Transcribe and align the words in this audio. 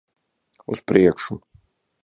Uz 0.75 0.81
priekšu! 0.93 1.41